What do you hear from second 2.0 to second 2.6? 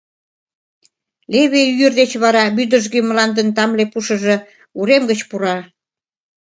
вара